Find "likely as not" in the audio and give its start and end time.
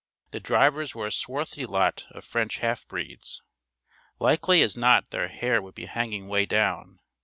4.17-5.11